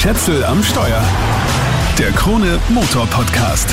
Schätzel 0.00 0.42
am 0.44 0.62
Steuer. 0.62 1.04
Der 1.98 2.10
Krone 2.12 2.58
Motor 2.70 3.06
Podcast. 3.08 3.68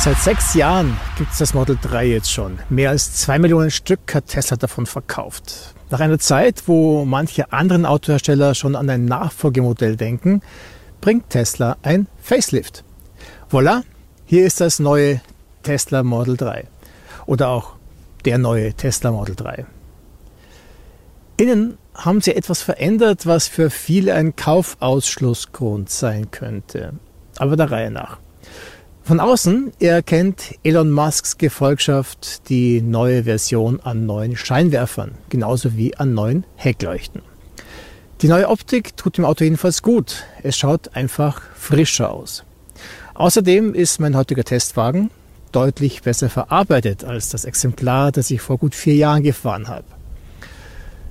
Seit 0.00 0.18
sechs 0.18 0.54
Jahren 0.54 0.96
gibt 1.16 1.30
es 1.30 1.38
das 1.38 1.54
Model 1.54 1.78
3 1.80 2.06
jetzt 2.06 2.32
schon. 2.32 2.58
Mehr 2.68 2.90
als 2.90 3.14
zwei 3.14 3.38
Millionen 3.38 3.70
Stück 3.70 4.12
hat 4.12 4.26
Tesla 4.26 4.56
davon 4.56 4.86
verkauft. 4.86 5.76
Nach 5.90 6.00
einer 6.00 6.18
Zeit, 6.18 6.64
wo 6.66 7.04
manche 7.04 7.52
anderen 7.52 7.86
Autohersteller 7.86 8.56
schon 8.56 8.74
an 8.74 8.90
ein 8.90 9.04
Nachfolgemodell 9.04 9.94
denken, 9.94 10.42
bringt 11.00 11.30
Tesla 11.30 11.76
ein 11.82 12.08
Facelift. 12.20 12.82
Voilà, 13.52 13.82
hier 14.24 14.46
ist 14.46 14.60
das 14.60 14.80
neue 14.80 15.20
Tesla 15.62 16.02
Model 16.02 16.36
3. 16.36 16.66
Oder 17.26 17.50
auch 17.50 17.74
der 18.24 18.38
neue 18.38 18.74
Tesla 18.74 19.12
Model 19.12 19.36
3. 19.36 19.64
Innen 21.36 21.78
haben 21.96 22.20
sie 22.20 22.34
etwas 22.34 22.62
verändert, 22.62 23.26
was 23.26 23.48
für 23.48 23.70
viele 23.70 24.14
ein 24.14 24.36
Kaufausschlussgrund 24.36 25.90
sein 25.90 26.30
könnte. 26.30 26.94
Aber 27.38 27.56
der 27.56 27.70
Reihe 27.70 27.90
nach. 27.90 28.18
Von 29.02 29.20
außen 29.20 29.72
erkennt 29.78 30.56
Elon 30.64 30.90
Musks 30.90 31.38
Gefolgschaft 31.38 32.48
die 32.48 32.82
neue 32.82 33.24
Version 33.24 33.80
an 33.80 34.04
neuen 34.04 34.36
Scheinwerfern, 34.36 35.12
genauso 35.28 35.76
wie 35.76 35.96
an 35.96 36.12
neuen 36.12 36.44
Heckleuchten. 36.56 37.22
Die 38.22 38.28
neue 38.28 38.48
Optik 38.48 38.96
tut 38.96 39.18
dem 39.18 39.24
Auto 39.24 39.44
jedenfalls 39.44 39.82
gut. 39.82 40.24
Es 40.42 40.56
schaut 40.56 40.96
einfach 40.96 41.40
frischer 41.54 42.10
aus. 42.10 42.44
Außerdem 43.14 43.74
ist 43.74 44.00
mein 44.00 44.16
heutiger 44.16 44.42
Testwagen 44.42 45.10
deutlich 45.52 46.02
besser 46.02 46.28
verarbeitet 46.28 47.04
als 47.04 47.28
das 47.28 47.44
Exemplar, 47.44 48.12
das 48.12 48.30
ich 48.30 48.40
vor 48.40 48.58
gut 48.58 48.74
vier 48.74 48.94
Jahren 48.94 49.22
gefahren 49.22 49.68
habe. 49.68 49.95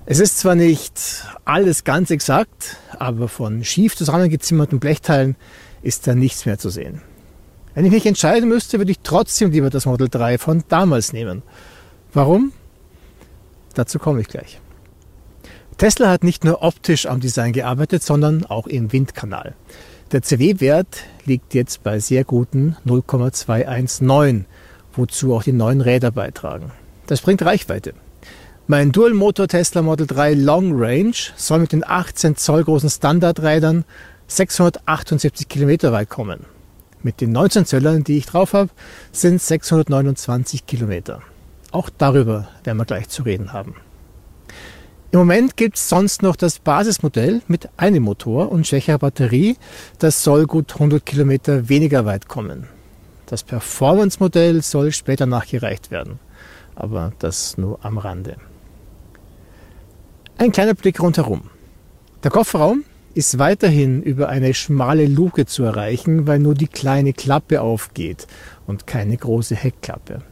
Es 0.07 0.19
ist 0.19 0.37
zwar 0.37 0.53
nicht 0.53 1.25
alles 1.45 1.83
ganz 1.83 2.11
exakt, 2.11 2.77
aber 2.99 3.27
von 3.27 3.63
schief 3.63 3.95
zusammengezimmerten 3.95 4.79
Blechteilen 4.79 5.35
ist 5.81 6.05
da 6.05 6.13
nichts 6.13 6.45
mehr 6.45 6.59
zu 6.59 6.69
sehen. 6.69 7.01
Wenn 7.73 7.85
ich 7.85 7.91
mich 7.91 8.05
entscheiden 8.05 8.47
müsste, 8.47 8.77
würde 8.77 8.91
ich 8.91 8.99
trotzdem 8.99 9.49
lieber 9.49 9.71
das 9.71 9.87
Model 9.87 10.07
3 10.07 10.37
von 10.37 10.63
damals 10.69 11.11
nehmen. 11.11 11.41
Warum? 12.13 12.53
Dazu 13.73 13.97
komme 13.97 14.21
ich 14.21 14.27
gleich. 14.27 14.59
Tesla 15.77 16.09
hat 16.11 16.23
nicht 16.23 16.43
nur 16.43 16.61
optisch 16.61 17.07
am 17.07 17.19
Design 17.19 17.51
gearbeitet, 17.51 18.03
sondern 18.03 18.45
auch 18.45 18.67
im 18.67 18.93
Windkanal. 18.93 19.55
Der 20.11 20.21
CW-Wert 20.21 21.03
liegt 21.25 21.55
jetzt 21.55 21.81
bei 21.81 21.99
sehr 21.99 22.23
guten 22.25 22.77
0,219, 22.85 24.45
wozu 24.93 25.33
auch 25.33 25.41
die 25.41 25.51
neuen 25.51 25.81
Räder 25.81 26.11
beitragen. 26.11 26.71
Das 27.07 27.21
bringt 27.21 27.41
Reichweite. 27.41 27.95
Mein 28.67 28.91
Dual-Motor 28.91 29.47
Tesla 29.47 29.83
Model 29.83 30.07
3 30.07 30.33
Long 30.33 30.71
Range 30.73 31.13
soll 31.35 31.59
mit 31.59 31.71
den 31.71 31.85
18 31.85 32.35
Zoll 32.35 32.63
großen 32.63 32.89
Standardrädern 32.89 33.85
678 34.25 35.47
Kilometer 35.47 35.91
weit 35.91 36.09
kommen. 36.09 36.47
Mit 37.03 37.21
den 37.21 37.31
19 37.31 37.67
Zöllern, 37.67 38.03
die 38.03 38.17
ich 38.17 38.25
drauf 38.25 38.53
habe, 38.53 38.71
sind 39.11 39.39
629 39.39 40.65
Kilometer. 40.65 41.21
Auch 41.69 41.91
darüber 41.95 42.47
werden 42.63 42.79
wir 42.79 42.85
gleich 42.85 43.07
zu 43.07 43.21
reden 43.21 43.53
haben. 43.53 43.75
Im 45.11 45.19
Moment 45.19 45.57
gibt 45.57 45.77
es 45.77 45.87
sonst 45.87 46.23
noch 46.23 46.35
das 46.35 46.57
Basismodell 46.57 47.43
mit 47.47 47.69
einem 47.77 48.01
Motor 48.01 48.51
und 48.51 48.65
schwächerer 48.65 48.97
Batterie. 48.97 49.57
Das 49.99 50.23
soll 50.23 50.47
gut 50.47 50.73
100 50.73 51.05
Kilometer 51.05 51.69
weniger 51.69 52.05
weit 52.05 52.27
kommen. 52.27 52.67
Das 53.27 53.43
Performance-Modell 53.43 54.63
soll 54.63 54.91
später 54.91 55.27
nachgereicht 55.27 55.91
werden. 55.91 56.19
Aber 56.73 57.13
das 57.19 57.59
nur 57.59 57.85
am 57.85 57.99
Rande. 57.99 58.37
Ein 60.37 60.51
kleiner 60.51 60.73
Blick 60.73 60.99
rundherum. 60.99 61.43
Der 62.25 62.29
Kofferraum 62.29 62.83
ist 63.13 63.39
weiterhin 63.39 64.03
über 64.03 64.27
eine 64.27 64.53
schmale 64.53 65.05
Luke 65.05 65.45
zu 65.45 65.63
erreichen, 65.63 66.27
weil 66.27 66.39
nur 66.39 66.55
die 66.55 66.67
kleine 66.67 67.13
Klappe 67.13 67.61
aufgeht 67.61 68.27
und 68.67 68.85
keine 68.85 69.15
große 69.15 69.55
Heckklappe. 69.55 70.23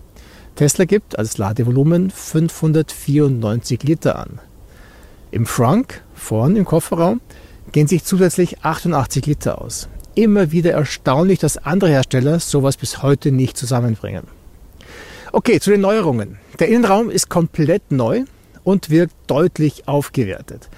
Tesla 0.55 0.83
gibt 0.83 1.17
als 1.17 1.37
Ladevolumen 1.37 2.11
594 2.11 3.83
Liter 3.83 4.19
an. 4.19 4.39
Im 5.31 5.45
Frunk, 5.45 6.03
vorn 6.13 6.57
im 6.57 6.65
Kofferraum, 6.65 7.21
gehen 7.71 7.87
sich 7.87 8.03
zusätzlich 8.03 8.61
88 8.61 9.25
Liter 9.25 9.61
aus. 9.61 9.87
Immer 10.15 10.51
wieder 10.51 10.73
erstaunlich, 10.73 11.39
dass 11.39 11.57
andere 11.57 11.91
Hersteller 11.91 12.41
sowas 12.41 12.75
bis 12.75 13.01
heute 13.01 13.31
nicht 13.31 13.55
zusammenbringen. 13.55 14.27
Okay, 15.31 15.61
zu 15.61 15.71
den 15.71 15.81
Neuerungen. 15.81 16.39
Der 16.59 16.67
Innenraum 16.67 17.09
ist 17.09 17.29
komplett 17.29 17.89
neu 17.93 18.25
und 18.63 18.89
wirkt 18.89 19.15
deutlich 19.27 19.87
aufgewertet. 19.87 20.69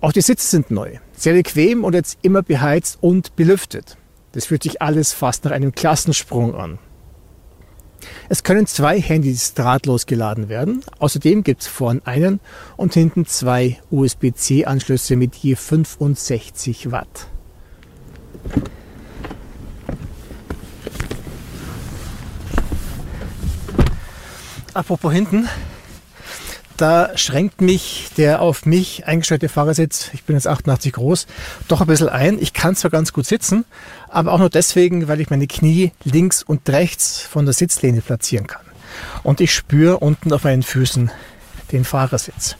Auch 0.00 0.12
die 0.12 0.22
Sitze 0.22 0.46
sind 0.46 0.70
neu, 0.70 0.98
sehr 1.12 1.34
bequem 1.34 1.84
und 1.84 1.94
jetzt 1.94 2.18
immer 2.22 2.42
beheizt 2.42 2.98
und 3.00 3.36
belüftet. 3.36 3.96
Das 4.32 4.46
fühlt 4.46 4.62
sich 4.62 4.80
alles 4.80 5.12
fast 5.12 5.44
nach 5.44 5.50
einem 5.50 5.72
Klassensprung 5.72 6.54
an. 6.54 6.78
Es 8.28 8.42
können 8.42 8.66
zwei 8.66 9.00
Handys 9.00 9.54
drahtlos 9.54 10.06
geladen 10.06 10.48
werden. 10.48 10.82
Außerdem 10.98 11.42
gibt 11.42 11.62
es 11.62 11.66
vorn 11.66 12.00
einen 12.04 12.40
und 12.76 12.94
hinten 12.94 13.26
zwei 13.26 13.78
USB-C-Anschlüsse 13.90 15.16
mit 15.16 15.34
je 15.36 15.56
65 15.56 16.90
Watt. 16.92 17.28
Apropos 24.72 25.12
hinten, 25.12 25.48
da 26.80 27.16
schränkt 27.16 27.60
mich 27.60 28.10
der 28.16 28.40
auf 28.40 28.64
mich 28.64 29.06
eingestellte 29.06 29.48
Fahrersitz, 29.48 30.10
ich 30.14 30.24
bin 30.24 30.36
jetzt 30.36 30.46
88 30.46 30.92
groß, 30.92 31.26
doch 31.68 31.80
ein 31.80 31.86
bisschen 31.86 32.08
ein. 32.08 32.40
Ich 32.40 32.52
kann 32.52 32.76
zwar 32.76 32.90
ganz 32.90 33.12
gut 33.12 33.26
sitzen, 33.26 33.64
aber 34.08 34.32
auch 34.32 34.38
nur 34.38 34.50
deswegen, 34.50 35.06
weil 35.08 35.20
ich 35.20 35.30
meine 35.30 35.46
Knie 35.46 35.92
links 36.04 36.42
und 36.42 36.68
rechts 36.68 37.20
von 37.20 37.44
der 37.44 37.52
Sitzlehne 37.52 38.00
platzieren 38.00 38.46
kann. 38.46 38.64
Und 39.22 39.40
ich 39.40 39.52
spüre 39.52 39.98
unten 39.98 40.32
auf 40.32 40.44
meinen 40.44 40.62
Füßen 40.62 41.10
den 41.72 41.84
Fahrersitz. 41.84 42.56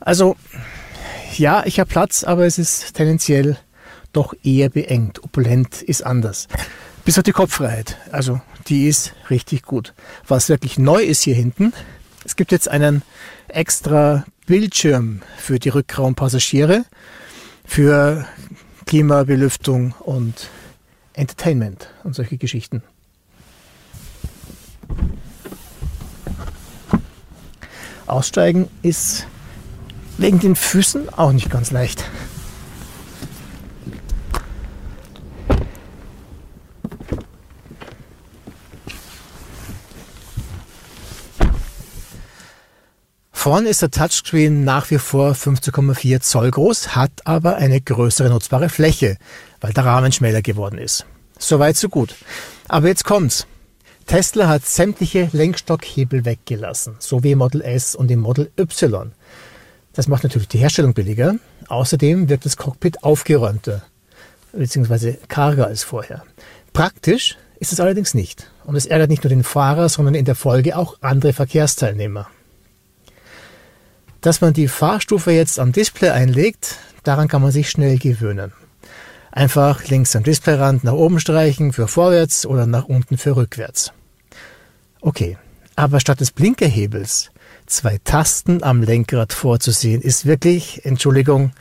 Also, 0.00 0.36
ja, 1.36 1.64
ich 1.66 1.80
habe 1.80 1.90
Platz, 1.90 2.24
aber 2.24 2.46
es 2.46 2.58
ist 2.58 2.94
tendenziell 2.94 3.58
doch 4.12 4.34
eher 4.42 4.70
beengt. 4.70 5.22
Opulent 5.22 5.82
ist 5.82 6.04
anders. 6.04 6.48
Bis 7.04 7.18
auf 7.18 7.24
die 7.24 7.32
Kopffreiheit. 7.32 7.98
Also, 8.12 8.40
die 8.68 8.88
ist 8.88 9.12
richtig 9.28 9.62
gut. 9.62 9.94
Was 10.26 10.48
wirklich 10.48 10.78
neu 10.78 11.02
ist 11.02 11.22
hier 11.22 11.34
hinten, 11.34 11.72
es 12.24 12.36
gibt 12.36 12.52
jetzt 12.52 12.68
einen 12.68 13.02
extra 13.48 14.24
Bildschirm 14.46 15.22
für 15.36 15.58
die 15.58 15.68
Rückraumpassagiere, 15.68 16.84
für 17.64 18.26
Klimabelüftung 18.86 19.92
und 20.00 20.48
Entertainment 21.12 21.88
und 22.04 22.14
solche 22.14 22.36
Geschichten. 22.36 22.82
Aussteigen 28.06 28.68
ist 28.82 29.26
wegen 30.18 30.40
den 30.40 30.56
Füßen 30.56 31.08
auch 31.14 31.32
nicht 31.32 31.48
ganz 31.48 31.70
leicht. 31.70 32.04
Vorne 43.50 43.68
ist 43.68 43.82
der 43.82 43.90
Touchscreen 43.90 44.62
nach 44.62 44.92
wie 44.92 44.98
vor 44.98 45.32
15,4 45.32 46.20
Zoll 46.20 46.52
groß, 46.52 46.94
hat 46.94 47.10
aber 47.24 47.56
eine 47.56 47.80
größere 47.80 48.28
nutzbare 48.28 48.68
Fläche, 48.68 49.16
weil 49.60 49.72
der 49.72 49.84
Rahmen 49.84 50.12
schmäler 50.12 50.40
geworden 50.40 50.78
ist. 50.78 51.04
Soweit 51.36 51.76
so 51.76 51.88
gut. 51.88 52.14
Aber 52.68 52.86
jetzt 52.86 53.04
kommt's. 53.04 53.48
Tesla 54.06 54.46
hat 54.46 54.64
sämtliche 54.66 55.30
Lenkstockhebel 55.32 56.24
weggelassen, 56.24 56.94
so 57.00 57.24
wie 57.24 57.32
im 57.32 57.38
Model 57.38 57.60
S 57.62 57.96
und 57.96 58.08
im 58.12 58.20
Model 58.20 58.52
Y. 58.56 59.10
Das 59.94 60.06
macht 60.06 60.22
natürlich 60.22 60.46
die 60.46 60.58
Herstellung 60.58 60.94
billiger. 60.94 61.34
Außerdem 61.66 62.28
wirkt 62.28 62.44
das 62.44 62.56
Cockpit 62.56 63.02
aufgeräumter, 63.02 63.82
beziehungsweise 64.52 65.18
karger 65.26 65.66
als 65.66 65.82
vorher. 65.82 66.22
Praktisch 66.72 67.36
ist 67.58 67.72
es 67.72 67.80
allerdings 67.80 68.14
nicht. 68.14 68.48
Und 68.62 68.76
es 68.76 68.86
ärgert 68.86 69.10
nicht 69.10 69.24
nur 69.24 69.30
den 69.30 69.42
Fahrer, 69.42 69.88
sondern 69.88 70.14
in 70.14 70.24
der 70.24 70.36
Folge 70.36 70.76
auch 70.76 70.98
andere 71.00 71.32
Verkehrsteilnehmer. 71.32 72.28
Dass 74.20 74.40
man 74.40 74.52
die 74.52 74.68
Fahrstufe 74.68 75.32
jetzt 75.32 75.58
am 75.58 75.72
Display 75.72 76.10
einlegt, 76.10 76.78
daran 77.04 77.28
kann 77.28 77.42
man 77.42 77.52
sich 77.52 77.70
schnell 77.70 77.98
gewöhnen. 77.98 78.52
Einfach 79.32 79.86
links 79.88 80.14
am 80.16 80.24
Displayrand 80.24 80.84
nach 80.84 80.92
oben 80.92 81.20
streichen 81.20 81.72
für 81.72 81.88
vorwärts 81.88 82.44
oder 82.44 82.66
nach 82.66 82.84
unten 82.84 83.16
für 83.16 83.36
rückwärts. 83.36 83.92
Okay, 85.00 85.38
aber 85.76 86.00
statt 86.00 86.20
des 86.20 86.32
Blinkerhebels 86.32 87.30
zwei 87.66 87.98
Tasten 88.04 88.62
am 88.62 88.82
Lenkrad 88.82 89.32
vorzusehen, 89.32 90.02
ist 90.02 90.26
wirklich, 90.26 90.84
Entschuldigung, 90.84 91.52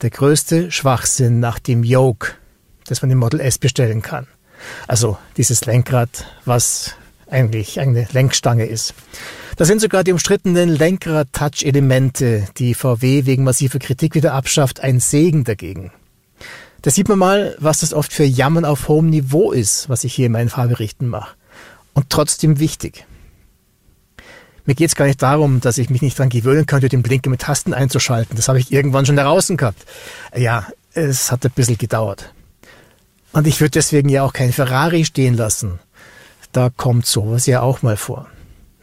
der 0.00 0.10
größte 0.10 0.70
Schwachsinn 0.70 1.40
nach 1.40 1.58
dem 1.58 1.84
Yoke, 1.84 2.32
das 2.86 3.02
man 3.02 3.10
im 3.10 3.18
Model 3.18 3.40
S 3.40 3.58
bestellen 3.58 4.02
kann. 4.02 4.26
Also 4.86 5.18
dieses 5.36 5.66
Lenkrad, 5.66 6.26
was 6.44 6.94
eigentlich 7.28 7.80
eine 7.80 8.06
Lenkstange 8.12 8.66
ist. 8.66 8.94
Da 9.56 9.64
sind 9.64 9.80
sogar 9.80 10.02
die 10.02 10.12
umstrittenen 10.12 10.70
Lenkrad-Touch-Elemente, 10.70 12.48
die 12.56 12.74
VW 12.74 13.26
wegen 13.26 13.44
massiver 13.44 13.78
Kritik 13.78 14.14
wieder 14.14 14.32
abschafft, 14.32 14.80
ein 14.80 14.98
Segen 14.98 15.44
dagegen. 15.44 15.92
Da 16.80 16.90
sieht 16.90 17.08
man 17.08 17.18
mal, 17.18 17.54
was 17.58 17.80
das 17.80 17.92
oft 17.92 18.12
für 18.12 18.24
Jammern 18.24 18.64
auf 18.64 18.88
hohem 18.88 19.10
Niveau 19.10 19.52
ist, 19.52 19.88
was 19.88 20.04
ich 20.04 20.14
hier 20.14 20.26
in 20.26 20.32
meinen 20.32 20.48
Fahrberichten 20.48 21.06
mache. 21.06 21.34
Und 21.92 22.10
trotzdem 22.10 22.58
wichtig. 22.58 23.06
Mir 24.64 24.74
geht 24.74 24.88
es 24.88 24.94
gar 24.94 25.06
nicht 25.06 25.22
darum, 25.22 25.60
dass 25.60 25.78
ich 25.78 25.90
mich 25.90 26.02
nicht 26.02 26.18
daran 26.18 26.30
gewöhnen 26.30 26.66
könnte, 26.66 26.88
den 26.88 27.02
Blinker 27.02 27.30
mit 27.30 27.42
Tasten 27.42 27.74
einzuschalten. 27.74 28.36
Das 28.36 28.48
habe 28.48 28.58
ich 28.58 28.72
irgendwann 28.72 29.06
schon 29.06 29.16
draußen 29.16 29.56
gehabt. 29.56 29.84
Ja, 30.36 30.66
es 30.94 31.30
hat 31.30 31.44
ein 31.44 31.52
bisschen 31.52 31.78
gedauert. 31.78 32.32
Und 33.32 33.46
ich 33.46 33.60
würde 33.60 33.72
deswegen 33.72 34.08
ja 34.08 34.22
auch 34.22 34.32
kein 34.32 34.52
Ferrari 34.52 35.04
stehen 35.04 35.36
lassen. 35.36 35.78
Da 36.52 36.70
kommt 36.70 37.06
sowas 37.06 37.46
ja 37.46 37.60
auch 37.60 37.82
mal 37.82 37.96
vor. 37.96 38.28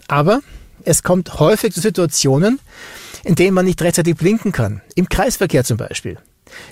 Aber 0.08 0.42
es 0.84 1.04
kommt 1.04 1.40
häufig 1.40 1.74
zu 1.74 1.82
Situationen, 1.82 2.60
in 3.24 3.36
denen 3.36 3.54
man 3.54 3.66
nicht 3.66 3.82
rechtzeitig 3.82 4.16
blinken 4.16 4.52
kann. 4.52 4.82
Im 4.96 5.10
Kreisverkehr 5.10 5.64
zum 5.64 5.78
Beispiel. 5.78 6.18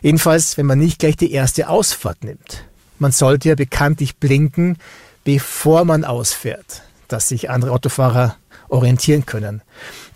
Jedenfalls, 0.02 0.58
wenn 0.58 0.66
man 0.66 0.80
nicht 0.80 1.00
gleich 1.00 1.18
die 1.18 1.32
erste 1.32 1.70
Ausfahrt 1.70 2.24
nimmt. 2.24 2.66
Man 3.00 3.12
sollte 3.12 3.50
ja 3.50 3.56
bekanntlich 3.56 4.18
blinken, 4.18 4.78
bevor 5.24 5.86
man 5.86 6.04
ausfährt, 6.04 6.84
dass 7.08 7.28
sich 7.28 7.50
andere 7.50 7.72
Autofahrer 7.72 8.36
orientieren 8.70 9.26
können. 9.26 9.62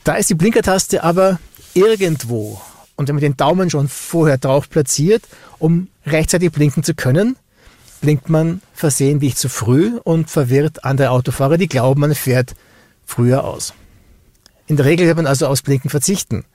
Da 0.03 0.15
ist 0.15 0.29
die 0.29 0.35
Blinkertaste 0.35 1.03
aber 1.03 1.39
irgendwo. 1.73 2.61
Und 2.95 3.07
wenn 3.07 3.15
man 3.15 3.21
den 3.21 3.37
Daumen 3.37 3.69
schon 3.69 3.87
vorher 3.87 4.37
drauf 4.37 4.69
platziert, 4.69 5.23
um 5.59 5.87
rechtzeitig 6.05 6.51
blinken 6.51 6.83
zu 6.83 6.93
können, 6.93 7.35
blinkt 8.01 8.29
man 8.29 8.61
versehentlich 8.73 9.35
zu 9.35 9.47
früh 9.47 9.97
und 10.03 10.29
verwirrt 10.29 10.83
andere 10.83 11.11
Autofahrer, 11.11 11.57
die 11.57 11.67
glauben, 11.67 12.01
man 12.01 12.15
fährt 12.15 12.55
früher 13.05 13.43
aus. 13.43 13.73
In 14.71 14.77
der 14.77 14.85
Regel 14.85 15.05
wird 15.05 15.17
man 15.17 15.27
also 15.27 15.47
aufs 15.47 15.63
Blinken 15.63 15.89
verzichten 15.89 16.45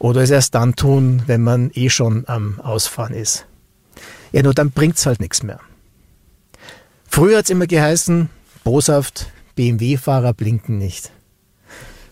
oder 0.00 0.20
es 0.20 0.30
erst 0.30 0.56
dann 0.56 0.74
tun, 0.74 1.22
wenn 1.26 1.44
man 1.44 1.70
eh 1.74 1.90
schon 1.90 2.24
am 2.26 2.60
Ausfahren 2.60 3.14
ist. 3.14 3.46
Ja, 4.32 4.42
nur 4.42 4.52
dann 4.52 4.72
bringt's 4.72 5.06
halt 5.06 5.20
nichts 5.20 5.44
mehr. 5.44 5.60
Früher 7.06 7.38
hat's 7.38 7.48
immer 7.48 7.68
geheißen, 7.68 8.30
boshaft, 8.64 9.28
BMW-Fahrer 9.54 10.34
blinken 10.34 10.76
nicht. 10.76 11.12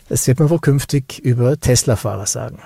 Das 0.08 0.24
wird 0.28 0.38
man 0.38 0.50
wohl 0.50 0.60
künftig 0.60 1.18
über 1.18 1.58
Tesla-Fahrer 1.58 2.26
sagen. 2.26 2.60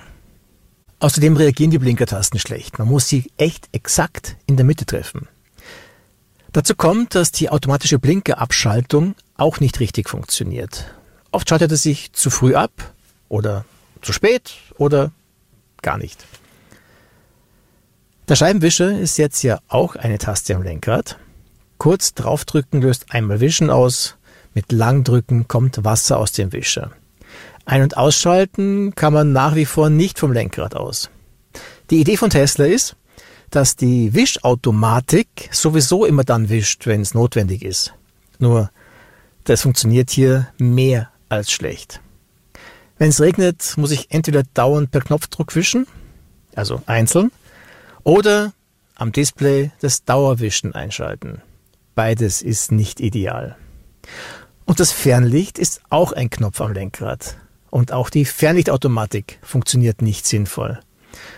Außerdem 0.98 1.38
reagieren 1.38 1.70
die 1.70 1.78
Blinkertasten 1.78 2.38
schlecht. 2.38 2.78
Man 2.78 2.88
muss 2.88 3.08
sie 3.08 3.32
echt 3.38 3.70
exakt 3.72 4.36
in 4.44 4.58
der 4.58 4.66
Mitte 4.66 4.84
treffen. 4.84 5.26
Dazu 6.52 6.74
kommt, 6.74 7.14
dass 7.14 7.32
die 7.32 7.48
automatische 7.48 7.98
Blinkerabschaltung 7.98 9.14
auch 9.38 9.58
nicht 9.58 9.80
richtig 9.80 10.10
funktioniert. 10.10 10.92
Oft 11.30 11.48
schaltet 11.48 11.70
er 11.70 11.76
sich 11.76 12.12
zu 12.12 12.30
früh 12.30 12.54
ab 12.54 12.94
oder 13.28 13.64
zu 14.02 14.12
spät 14.12 14.54
oder 14.76 15.12
gar 15.82 15.98
nicht. 15.98 16.24
Der 18.28 18.36
Scheibenwischer 18.36 18.98
ist 18.98 19.16
jetzt 19.16 19.42
ja 19.42 19.58
auch 19.68 19.96
eine 19.96 20.18
Taste 20.18 20.54
am 20.54 20.62
Lenkrad. 20.62 21.18
Kurz 21.78 22.14
draufdrücken 22.14 22.82
löst 22.82 23.06
einmal 23.10 23.40
Wischen 23.40 23.70
aus, 23.70 24.16
mit 24.54 24.72
Langdrücken 24.72 25.48
kommt 25.48 25.84
Wasser 25.84 26.18
aus 26.18 26.32
dem 26.32 26.52
Wischer. 26.52 26.90
Ein- 27.64 27.82
und 27.82 27.96
ausschalten 27.96 28.94
kann 28.94 29.12
man 29.12 29.32
nach 29.32 29.54
wie 29.54 29.66
vor 29.66 29.90
nicht 29.90 30.18
vom 30.18 30.32
Lenkrad 30.32 30.74
aus. 30.74 31.10
Die 31.90 32.00
Idee 32.00 32.16
von 32.16 32.30
Tesla 32.30 32.66
ist, 32.66 32.96
dass 33.50 33.76
die 33.76 34.14
Wischautomatik 34.14 35.48
sowieso 35.52 36.04
immer 36.04 36.24
dann 36.24 36.48
wischt, 36.48 36.86
wenn 36.86 37.00
es 37.00 37.14
notwendig 37.14 37.62
ist. 37.62 37.94
Nur, 38.38 38.70
das 39.44 39.62
funktioniert 39.62 40.10
hier 40.10 40.48
mehr 40.58 41.10
als 41.28 41.50
schlecht. 41.50 42.00
Wenn 42.98 43.10
es 43.10 43.20
regnet, 43.20 43.74
muss 43.76 43.90
ich 43.90 44.10
entweder 44.10 44.42
dauernd 44.54 44.90
per 44.90 45.00
Knopfdruck 45.00 45.54
wischen, 45.54 45.86
also 46.54 46.82
einzeln, 46.86 47.30
oder 48.02 48.52
am 48.96 49.12
Display 49.12 49.70
das 49.80 50.04
Dauerwischen 50.04 50.74
einschalten. 50.74 51.40
Beides 51.94 52.42
ist 52.42 52.72
nicht 52.72 53.00
ideal. 53.00 53.56
Und 54.64 54.80
das 54.80 54.92
Fernlicht 54.92 55.58
ist 55.58 55.80
auch 55.88 56.12
ein 56.12 56.30
Knopf 56.30 56.60
am 56.60 56.72
Lenkrad. 56.72 57.36
Und 57.70 57.92
auch 57.92 58.10
die 58.10 58.24
Fernlichtautomatik 58.24 59.38
funktioniert 59.42 60.02
nicht 60.02 60.26
sinnvoll. 60.26 60.80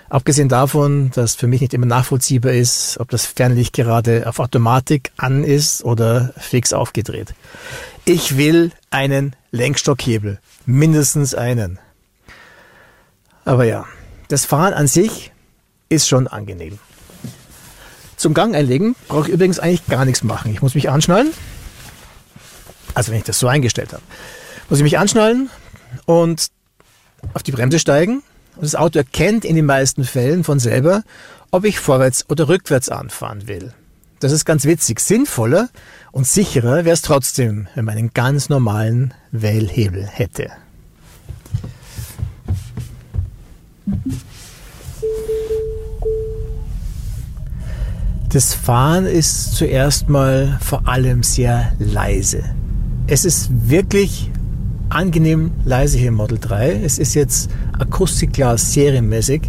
Abgesehen 0.08 0.48
davon, 0.48 1.10
dass 1.14 1.36
für 1.36 1.46
mich 1.46 1.60
nicht 1.60 1.72
immer 1.72 1.86
nachvollziehbar 1.86 2.52
ist, 2.52 2.98
ob 2.98 3.10
das 3.10 3.26
Fernlicht 3.26 3.72
gerade 3.74 4.26
auf 4.26 4.40
Automatik 4.40 5.12
an 5.16 5.44
ist 5.44 5.84
oder 5.84 6.34
fix 6.36 6.72
aufgedreht. 6.72 7.34
Ich 8.04 8.36
will 8.36 8.72
einen 8.90 9.36
Lenkstockhebel. 9.52 10.40
Mindestens 10.66 11.34
einen. 11.34 11.78
Aber 13.44 13.64
ja, 13.64 13.86
das 14.28 14.44
Fahren 14.44 14.74
an 14.74 14.86
sich 14.86 15.32
ist 15.88 16.08
schon 16.08 16.26
angenehm. 16.26 16.78
Zum 18.16 18.34
Gang 18.34 18.54
einlegen 18.54 18.96
brauche 19.08 19.28
ich 19.28 19.34
übrigens 19.34 19.58
eigentlich 19.58 19.86
gar 19.86 20.04
nichts 20.04 20.22
machen. 20.22 20.52
Ich 20.52 20.60
muss 20.60 20.74
mich 20.74 20.90
anschnallen. 20.90 21.32
Also 22.94 23.12
wenn 23.12 23.18
ich 23.18 23.24
das 23.24 23.38
so 23.38 23.48
eingestellt 23.48 23.92
habe. 23.92 24.02
Muss 24.68 24.78
ich 24.78 24.82
mich 24.82 24.98
anschnallen 24.98 25.50
und 26.04 26.48
auf 27.32 27.42
die 27.42 27.52
Bremse 27.52 27.78
steigen. 27.78 28.22
Und 28.60 28.64
das 28.64 28.74
Auto 28.74 28.98
erkennt 28.98 29.46
in 29.46 29.56
den 29.56 29.64
meisten 29.64 30.04
Fällen 30.04 30.44
von 30.44 30.58
selber, 30.58 31.02
ob 31.50 31.64
ich 31.64 31.78
vorwärts 31.78 32.26
oder 32.28 32.50
rückwärts 32.50 32.90
anfahren 32.90 33.48
will. 33.48 33.72
Das 34.18 34.32
ist 34.32 34.44
ganz 34.44 34.66
witzig. 34.66 35.00
Sinnvoller 35.00 35.70
und 36.12 36.26
sicherer 36.26 36.84
wäre 36.84 36.92
es 36.92 37.00
trotzdem, 37.00 37.68
wenn 37.74 37.86
man 37.86 37.96
einen 37.96 38.12
ganz 38.12 38.50
normalen 38.50 39.14
Wählhebel 39.30 40.06
hätte. 40.06 40.50
Das 48.28 48.52
Fahren 48.52 49.06
ist 49.06 49.54
zuerst 49.54 50.10
mal 50.10 50.58
vor 50.60 50.86
allem 50.86 51.22
sehr 51.22 51.72
leise. 51.78 52.44
Es 53.06 53.24
ist 53.24 53.70
wirklich 53.70 54.30
angenehm 54.90 55.52
leise 55.64 55.96
hier 55.96 56.08
im 56.08 56.14
Model 56.14 56.38
3. 56.38 56.82
Es 56.84 56.98
ist 56.98 57.14
jetzt 57.14 57.48
Akustikglas 57.80 58.72
serienmäßig. 58.72 59.42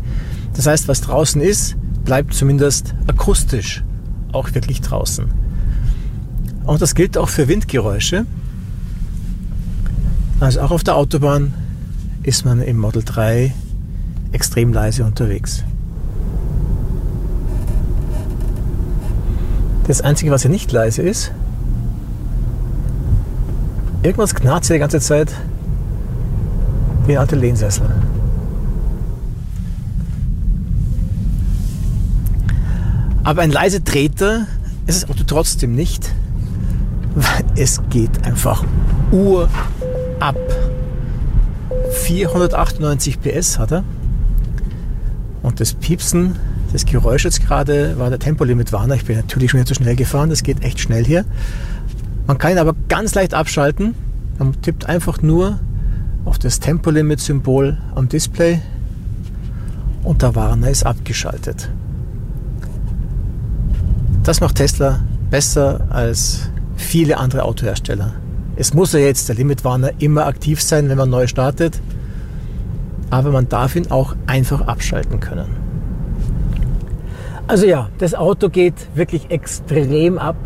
Das 0.56 0.68
heißt, 0.68 0.88
was 0.88 1.01
draußen 1.01 1.42
ist, 1.42 1.75
bleibt 2.04 2.33
zumindest 2.33 2.95
akustisch 3.07 3.83
auch 4.31 4.54
wirklich 4.54 4.81
draußen. 4.81 5.25
Und 6.66 6.81
das 6.81 6.95
gilt 6.95 7.18
auch 7.18 7.30
für 7.30 7.48
Windgeräusche. 7.48 8.25
Also 10.39 10.62
auch 10.62 10.72
auf 10.72 10.83
der 10.83 10.95
Autobahn 10.95 11.54
ist 12.24 12.45
man 12.45 12.62
im 12.62 12.78
Model 12.78 13.04
3 13.04 13.54
extrem 14.31 14.74
leise 14.74 15.04
unterwegs. 15.04 15.63
Das 19.88 20.01
Einzige, 20.01 20.32
was 20.32 20.44
hier 20.44 20.51
nicht 20.51 20.72
leise 20.72 21.01
ist, 21.01 21.32
irgendwas 24.03 24.34
knarzt 24.36 24.67
hier 24.67 24.75
die 24.75 24.79
ganze 24.79 25.00
Zeit 25.00 25.34
wie 27.06 27.13
ein 27.13 27.17
alter 27.17 27.36
Lehnsessel. 27.36 27.89
Aber 33.24 33.42
ein 33.42 33.51
leiser 33.51 33.84
Treter 33.84 34.48
ist 34.88 35.04
das 35.04 35.10
Auto 35.10 35.24
trotzdem 35.25 35.75
nicht, 35.75 36.12
weil 37.16 37.44
es 37.56 37.82
geht 37.90 38.24
einfach 38.24 38.63
Uhr 39.12 39.48
ab. 40.20 40.38
498 41.92 43.22
PS 43.22 43.60
hat 43.60 43.72
er. 43.72 43.84
Und 45.44 45.60
das 45.60 45.74
Piepsen, 45.74 46.36
das 46.72 46.86
Geräusch 46.86 47.25
jetzt 47.25 47.46
gerade 47.46 47.98
war 48.00 48.10
der 48.10 48.20
Tempolimit-Warner. 48.20 48.96
Ich 48.96 49.06
bin 49.06 49.18
natürlich 49.18 49.51
schon 49.51 49.60
nicht 49.60 49.70
so 49.70 49.75
schnell 49.75 49.96
gefahren, 49.96 50.30
das 50.30 50.44
geht 50.44 50.63
echt 50.63 50.80
schnell 50.80 51.06
hier. 51.06 51.25
Man 52.28 52.38
kann 52.38 52.51
ihn 52.51 52.58
aber 52.58 52.75
ganz 52.88 53.13
leicht 53.13 53.34
abschalten. 53.34 53.94
Man 54.40 54.60
tippt 54.62 54.88
einfach 54.88 55.22
nur 55.22 55.60
auf 56.25 56.40
das 56.40 56.60
Tempolimit-Symbol 56.60 57.78
am 57.94 58.10
Display 58.10 58.62
und 60.04 60.22
der 60.22 60.36
Warner 60.36 60.70
ist 60.70 60.86
abgeschaltet. 60.86 61.70
Das 64.24 64.40
macht 64.40 64.56
Tesla 64.56 65.00
besser 65.32 65.82
als 65.90 66.51
viele 66.75 67.18
andere 67.18 67.44
Autohersteller. 67.44 68.13
Es 68.56 68.72
muss 68.72 68.94
ja 68.94 69.00
jetzt 69.00 69.30
der 69.30 69.36
Limitwarner 69.36 69.94
immer 69.98 70.28
aktiv 70.28 70.62
sein, 70.62 70.90
wenn 70.90 70.98
man 70.98 71.10
neu 71.10 71.25
startet, 71.25 71.82
aber 73.10 73.32
man 73.32 73.50
darf 73.50 73.75
ihn 73.75 73.90
auch 73.90 74.16
einfach 74.28 74.68
abschalten 74.68 75.20
können. 75.20 75.48
Also 77.48 77.66
ja, 77.66 77.90
das 77.98 78.13
Auto 78.13 78.50
geht 78.50 78.75
wirklich 78.94 79.32
extrem 79.32 80.20
ab 80.20 80.38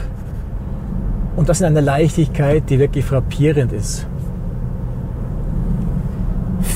und 1.35 1.49
das 1.49 1.59
in 1.59 1.67
einer 1.67 1.81
Leichtigkeit, 1.81 2.69
die 2.69 2.79
wirklich 2.79 3.03
frappierend 3.03 3.73
ist. 3.73 4.07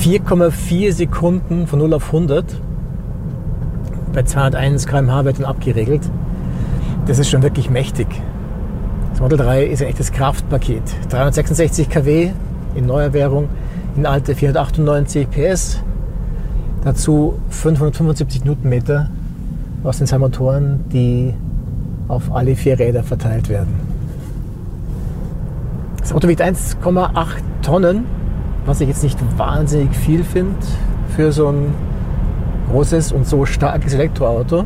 4,4 0.02 0.92
Sekunden 0.92 1.66
von 1.66 1.78
0 1.78 1.94
auf 1.94 2.06
100. 2.08 2.44
Bei 4.12 4.22
201 4.22 4.86
km/h 4.86 5.24
wird 5.24 5.38
dann 5.38 5.46
abgeregelt 5.46 6.02
das 7.06 7.18
ist 7.18 7.28
schon 7.30 7.42
wirklich 7.42 7.70
mächtig. 7.70 8.06
Das 9.10 9.20
Model 9.20 9.38
3 9.38 9.64
ist 9.64 9.82
ein 9.82 9.88
echtes 9.88 10.12
Kraftpaket. 10.12 10.82
366 11.10 11.88
kW 11.88 12.30
in 12.74 12.86
neuer 12.86 13.12
Währung, 13.12 13.48
eine 13.96 14.08
alte 14.08 14.34
498 14.34 15.28
PS, 15.30 15.82
dazu 16.84 17.34
575 17.50 18.44
Newtonmeter 18.44 19.10
aus 19.82 19.98
den 19.98 20.06
zwei 20.06 20.18
Motoren, 20.18 20.84
die 20.92 21.34
auf 22.08 22.32
alle 22.32 22.54
vier 22.56 22.78
Räder 22.78 23.02
verteilt 23.02 23.48
werden. 23.48 23.80
Das 26.00 26.12
Auto 26.12 26.28
wiegt 26.28 26.42
1,8 26.42 27.26
Tonnen, 27.62 28.04
was 28.66 28.80
ich 28.80 28.88
jetzt 28.88 29.02
nicht 29.02 29.18
wahnsinnig 29.38 29.94
viel 29.94 30.24
finde 30.24 30.56
für 31.14 31.32
so 31.32 31.48
ein 31.48 31.74
großes 32.70 33.12
und 33.12 33.26
so 33.26 33.44
starkes 33.44 33.94
Elektroauto. 33.94 34.64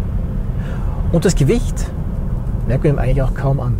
Und 1.12 1.24
das 1.24 1.34
Gewicht 1.34 1.90
merkt 2.66 2.84
man 2.84 2.94
ihm 2.94 2.98
eigentlich 2.98 3.22
auch 3.22 3.34
kaum 3.34 3.60
an. 3.60 3.74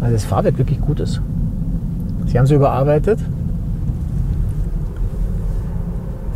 Weil 0.00 0.12
das 0.12 0.24
Fahrwerk 0.24 0.58
wirklich 0.58 0.80
gut 0.80 1.00
ist. 1.00 1.20
Sie 2.26 2.38
haben 2.38 2.44
es 2.44 2.50
überarbeitet. 2.50 3.18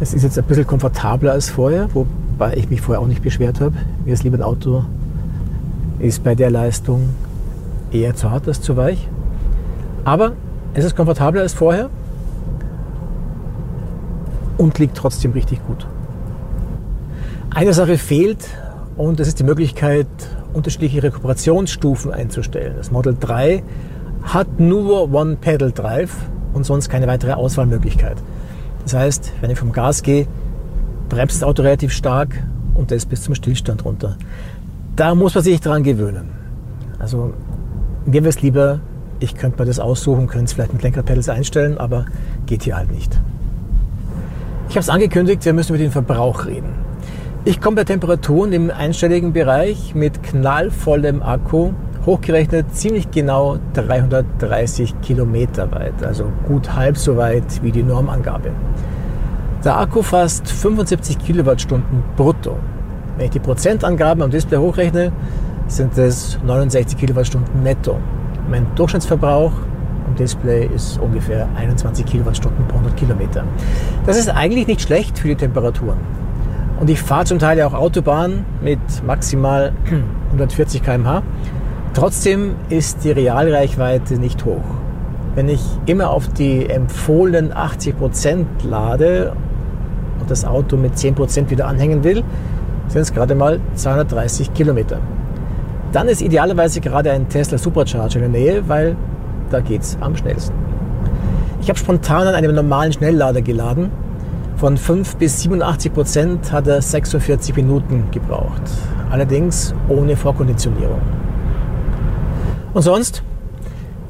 Es 0.00 0.14
ist 0.14 0.22
jetzt 0.22 0.38
ein 0.38 0.44
bisschen 0.44 0.66
komfortabler 0.66 1.32
als 1.32 1.50
vorher, 1.50 1.88
wobei 1.94 2.54
ich 2.54 2.70
mich 2.70 2.80
vorher 2.80 3.02
auch 3.02 3.06
nicht 3.06 3.22
beschwert 3.22 3.60
habe. 3.60 3.74
Mir 4.04 4.14
ist 4.14 4.24
lieber 4.24 4.38
ein 4.38 4.42
Auto 4.42 4.84
ist 6.00 6.24
bei 6.24 6.34
der 6.34 6.50
Leistung 6.50 7.10
eher 7.92 8.14
zu 8.14 8.30
hart 8.30 8.48
als 8.48 8.60
zu 8.60 8.76
weich. 8.76 9.06
Aber 10.04 10.32
es 10.74 10.84
ist 10.84 10.96
komfortabler 10.96 11.42
als 11.42 11.52
vorher 11.52 11.90
und 14.56 14.78
liegt 14.78 14.96
trotzdem 14.96 15.32
richtig 15.32 15.64
gut. 15.66 15.86
Eine 17.54 17.74
Sache 17.74 17.98
fehlt 17.98 18.48
und 18.96 19.20
das 19.20 19.28
ist 19.28 19.38
die 19.38 19.44
Möglichkeit, 19.44 20.06
unterschiedliche 20.52 21.02
Rekuperationsstufen 21.02 22.12
einzustellen. 22.12 22.74
Das 22.76 22.90
Model 22.90 23.16
3 23.18 23.62
hat 24.22 24.60
nur 24.60 25.12
One-Pedal-Drive 25.12 26.14
und 26.52 26.64
sonst 26.64 26.88
keine 26.88 27.06
weitere 27.06 27.32
Auswahlmöglichkeit. 27.32 28.16
Das 28.82 28.94
heißt, 28.94 29.32
wenn 29.40 29.50
ich 29.50 29.58
vom 29.58 29.72
Gas 29.72 30.02
gehe, 30.02 30.26
bremst 31.08 31.36
das 31.36 31.42
Auto 31.42 31.62
relativ 31.62 31.92
stark 31.92 32.42
und 32.74 32.90
das 32.90 33.06
bis 33.06 33.22
zum 33.22 33.34
Stillstand 33.34 33.84
runter. 33.84 34.16
Da 34.96 35.14
muss 35.14 35.34
man 35.34 35.44
sich 35.44 35.60
dran 35.60 35.82
gewöhnen. 35.82 36.30
Also 36.98 37.32
mir 38.04 38.22
wäre 38.22 38.28
es 38.28 38.42
lieber, 38.42 38.80
ich 39.20 39.34
könnte 39.34 39.60
mir 39.60 39.66
das 39.66 39.78
aussuchen, 39.78 40.26
könnte 40.26 40.46
es 40.46 40.52
vielleicht 40.54 40.72
mit 40.72 40.82
Lenkerpedals 40.82 41.28
einstellen, 41.28 41.78
aber 41.78 42.06
geht 42.46 42.62
hier 42.64 42.76
halt 42.76 42.90
nicht. 42.90 43.18
Ich 44.68 44.76
habe 44.76 44.80
es 44.80 44.88
angekündigt, 44.88 45.44
wir 45.44 45.52
müssen 45.52 45.74
über 45.74 45.82
den 45.82 45.90
Verbrauch 45.90 46.46
reden. 46.46 46.72
Ich 47.42 47.58
komme 47.58 47.76
bei 47.76 47.84
Temperaturen 47.84 48.52
im 48.52 48.70
einstelligen 48.70 49.32
Bereich 49.32 49.94
mit 49.94 50.22
knallvollem 50.22 51.22
Akku 51.22 51.70
hochgerechnet 52.04 52.76
ziemlich 52.76 53.10
genau 53.10 53.56
330 53.72 55.00
Kilometer 55.00 55.72
weit, 55.72 56.04
also 56.04 56.30
gut 56.46 56.76
halb 56.76 56.98
so 56.98 57.16
weit 57.16 57.62
wie 57.62 57.72
die 57.72 57.82
Normangabe. 57.82 58.50
Der 59.64 59.78
Akku 59.78 60.02
fasst 60.02 60.50
75 60.50 61.18
Kilowattstunden 61.18 62.02
brutto. 62.14 62.58
Wenn 63.16 63.24
ich 63.24 63.30
die 63.30 63.40
Prozentangaben 63.40 64.22
am 64.22 64.30
Display 64.30 64.58
hochrechne, 64.58 65.10
sind 65.66 65.96
es 65.96 66.38
69 66.44 66.98
Kilowattstunden 66.98 67.62
netto. 67.62 67.96
Mein 68.50 68.66
Durchschnittsverbrauch 68.74 69.52
am 70.06 70.14
Display 70.14 70.68
ist 70.74 71.00
ungefähr 71.00 71.48
21 71.56 72.04
Kilowattstunden 72.04 72.68
pro 72.68 72.76
100 72.76 72.98
Kilometer. 72.98 73.44
Das 74.04 74.18
ist 74.18 74.28
eigentlich 74.28 74.66
nicht 74.66 74.82
schlecht 74.82 75.18
für 75.18 75.28
die 75.28 75.36
Temperaturen. 75.36 75.96
Und 76.80 76.88
ich 76.88 77.00
fahre 77.02 77.26
zum 77.26 77.38
Teil 77.38 77.58
ja 77.58 77.66
auch 77.66 77.74
Autobahn 77.74 78.46
mit 78.62 78.80
maximal 79.06 79.72
140 80.32 80.82
km/h. 80.82 81.22
Trotzdem 81.92 82.54
ist 82.70 83.04
die 83.04 83.10
Realreichweite 83.10 84.14
nicht 84.14 84.46
hoch. 84.46 84.64
Wenn 85.34 85.50
ich 85.50 85.60
immer 85.84 86.10
auf 86.10 86.26
die 86.28 86.68
empfohlenen 86.68 87.52
80% 87.52 88.44
lade 88.66 89.34
und 90.20 90.30
das 90.30 90.46
Auto 90.46 90.78
mit 90.78 90.94
10% 90.94 91.50
wieder 91.50 91.66
anhängen 91.66 92.02
will, 92.02 92.24
sind 92.88 93.02
es 93.02 93.12
gerade 93.12 93.34
mal 93.34 93.60
230 93.74 94.54
Kilometer. 94.54 94.98
Dann 95.92 96.08
ist 96.08 96.22
idealerweise 96.22 96.80
gerade 96.80 97.10
ein 97.10 97.28
Tesla 97.28 97.58
Supercharger 97.58 98.16
in 98.16 98.20
der 98.20 98.40
Nähe, 98.40 98.68
weil 98.68 98.96
da 99.50 99.60
geht 99.60 99.82
es 99.82 99.98
am 100.00 100.16
schnellsten. 100.16 100.54
Ich 101.60 101.68
habe 101.68 101.78
spontan 101.78 102.26
an 102.26 102.34
einem 102.34 102.54
normalen 102.54 102.92
Schnelllader 102.92 103.42
geladen. 103.42 103.90
Von 104.60 104.76
5 104.76 105.16
bis 105.16 105.40
87 105.40 105.90
Prozent 105.90 106.52
hat 106.52 106.66
er 106.66 106.82
46 106.82 107.56
Minuten 107.56 108.10
gebraucht. 108.10 108.60
Allerdings 109.08 109.74
ohne 109.88 110.16
Vorkonditionierung. 110.16 111.00
Und 112.74 112.82
sonst, 112.82 113.22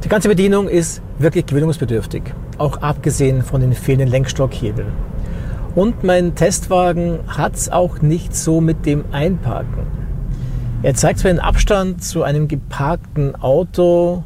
die 0.03 0.09
ganze 0.09 0.29
Bedienung 0.29 0.67
ist 0.67 1.03
wirklich 1.21 1.47
gewöhnungsbedürftig, 1.47 2.25
auch 2.59 2.79
abgesehen 2.79 3.45
von 3.45 3.61
den 3.61 3.75
fehlenden 3.75 4.09
Lenkstockhebeln. 4.09 4.89
Und 5.77 6.03
mein 6.03 6.35
Testwagen 6.35 7.21
hat 7.29 7.55
es 7.55 7.71
auch 7.71 8.03
nicht 8.03 8.35
so 8.35 8.61
mit 8.61 8.87
dem 8.87 9.05
Einparken. 9.13 9.87
Er 10.83 10.95
zeigt 10.95 11.21
zwar 11.21 11.31
den 11.31 11.39
Abstand 11.39 12.03
zu 12.03 12.25
einem 12.25 12.49
geparkten 12.49 13.37
Auto 13.37 14.25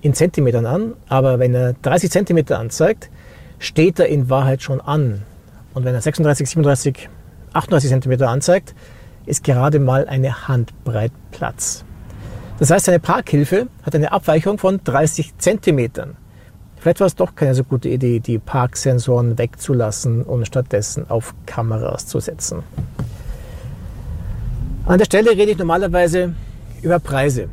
in 0.00 0.14
Zentimetern 0.14 0.66
an, 0.66 0.92
aber 1.08 1.40
wenn 1.40 1.56
er 1.56 1.72
30 1.82 2.08
Zentimeter 2.08 2.60
anzeigt, 2.60 3.10
steht 3.58 3.98
er 3.98 4.06
in 4.06 4.30
Wahrheit 4.30 4.62
schon 4.62 4.80
an. 4.80 5.22
Und 5.80 5.86
wenn 5.86 5.94
er 5.94 6.02
36, 6.02 6.46
37, 6.46 7.08
38 7.54 7.88
Zentimeter 7.88 8.28
anzeigt, 8.28 8.74
ist 9.24 9.42
gerade 9.42 9.78
mal 9.78 10.06
eine 10.06 10.46
Handbreit 10.46 11.10
Platz. 11.30 11.86
Das 12.58 12.70
heißt, 12.70 12.84
seine 12.84 13.00
Parkhilfe 13.00 13.68
hat 13.82 13.94
eine 13.94 14.12
Abweichung 14.12 14.58
von 14.58 14.84
30 14.84 15.38
Zentimetern. 15.38 16.18
Vielleicht 16.76 17.00
war 17.00 17.06
es 17.06 17.14
doch 17.14 17.34
keine 17.34 17.54
so 17.54 17.64
gute 17.64 17.88
Idee, 17.88 18.20
die 18.20 18.38
Parksensoren 18.38 19.38
wegzulassen 19.38 20.22
und 20.22 20.46
stattdessen 20.46 21.08
auf 21.08 21.34
Kameras 21.46 22.06
zu 22.06 22.20
setzen. 22.20 22.62
An 24.84 24.98
der 24.98 25.06
Stelle 25.06 25.30
rede 25.30 25.52
ich 25.52 25.58
normalerweise 25.58 26.34
über 26.82 26.98
Preise. 26.98 27.48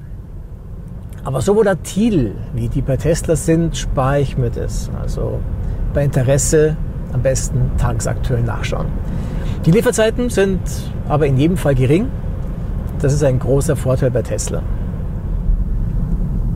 Aber 1.23 1.39
so 1.39 1.55
volatil 1.55 2.35
wie 2.53 2.67
die 2.67 2.81
bei 2.81 2.97
Tesla 2.97 3.37
sind, 3.37 3.77
spare 3.77 4.19
ich 4.19 4.37
mir 4.37 4.49
das. 4.49 4.91
Also 5.01 5.39
bei 5.93 6.03
Interesse 6.03 6.75
am 7.13 7.21
besten 7.21 7.71
tagesaktuell 7.77 8.43
nachschauen. 8.43 8.87
Die 9.65 9.71
Lieferzeiten 9.71 10.29
sind 10.29 10.59
aber 11.07 11.27
in 11.27 11.37
jedem 11.37 11.57
Fall 11.57 11.75
gering. 11.75 12.07
Das 12.99 13.13
ist 13.13 13.23
ein 13.23 13.39
großer 13.39 13.75
Vorteil 13.75 14.11
bei 14.11 14.21
Tesla. 14.21 14.63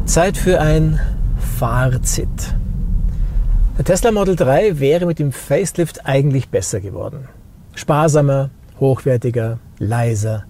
Zeit 0.06 0.38
für 0.38 0.60
ein 0.60 1.00
Fazit. 1.38 2.56
Der 3.78 3.86
Tesla 3.86 4.12
Model 4.12 4.36
3 4.36 4.80
wäre 4.80 5.06
mit 5.06 5.20
dem 5.20 5.32
Facelift 5.32 6.06
eigentlich 6.06 6.50
besser 6.50 6.82
geworden. 6.82 7.28
Sparsamer, 7.76 8.50
hochwertiger, 8.80 9.60
leiser. 9.80 10.44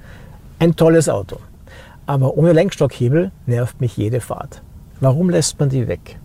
Ein 0.59 0.75
tolles 0.75 1.09
Auto. 1.09 1.37
Aber 2.05 2.37
ohne 2.37 2.53
Lenkstockhebel 2.53 3.31
nervt 3.45 3.79
mich 3.79 3.95
jede 3.97 4.19
Fahrt. 4.19 4.61
Warum 4.99 5.29
lässt 5.29 5.59
man 5.59 5.69
die 5.69 5.87
weg? 5.87 6.19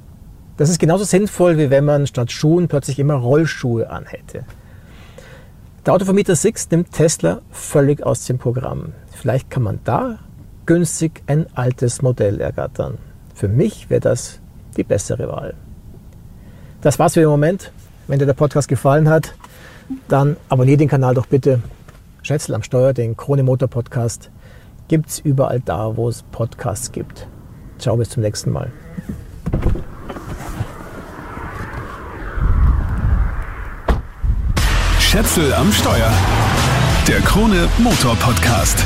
Das 0.56 0.70
ist 0.70 0.78
genauso 0.78 1.04
sinnvoll, 1.04 1.58
wie 1.58 1.70
wenn 1.70 1.84
man 1.84 2.06
statt 2.06 2.32
Schuhen 2.32 2.68
plötzlich 2.68 2.98
immer 2.98 3.14
Rollschuhe 3.14 3.90
anhätte. 3.90 4.44
Der 5.84 5.94
Autovermieter 5.94 6.34
Six 6.34 6.70
nimmt 6.70 6.92
Tesla 6.92 7.42
völlig 7.50 8.02
aus 8.02 8.24
dem 8.24 8.38
Programm. 8.38 8.92
Vielleicht 9.12 9.50
kann 9.50 9.62
man 9.62 9.80
da 9.84 10.18
günstig 10.64 11.22
ein 11.26 11.46
altes 11.54 12.02
Modell 12.02 12.40
ergattern. 12.40 12.98
Für 13.34 13.48
mich 13.48 13.88
wäre 13.90 14.00
das 14.00 14.40
die 14.76 14.82
bessere 14.82 15.28
Wahl. 15.28 15.54
Das 16.80 16.98
war's 16.98 17.14
für 17.14 17.20
den 17.20 17.28
Moment. 17.28 17.72
Wenn 18.08 18.18
dir 18.18 18.26
der 18.26 18.34
Podcast 18.34 18.68
gefallen 18.68 19.08
hat, 19.08 19.34
dann 20.08 20.36
abonniere 20.48 20.78
den 20.78 20.88
Kanal 20.88 21.14
doch 21.14 21.26
bitte. 21.26 21.62
Schätzel 22.22 22.54
am 22.54 22.62
Steuer, 22.62 22.92
den 22.92 23.16
Krone 23.16 23.42
Motor 23.42 23.68
Podcast, 23.68 24.30
gibt 24.88 25.08
es 25.08 25.18
überall 25.20 25.60
da, 25.60 25.96
wo 25.96 26.08
es 26.08 26.22
Podcasts 26.24 26.90
gibt. 26.90 27.28
Ciao, 27.78 27.96
bis 27.96 28.10
zum 28.10 28.22
nächsten 28.22 28.50
Mal. 28.50 28.72
Schätzel 35.16 35.54
am 35.54 35.72
Steuer. 35.72 36.12
Der 37.08 37.22
Krone 37.22 37.70
Motor 37.78 38.16
Podcast. 38.16 38.84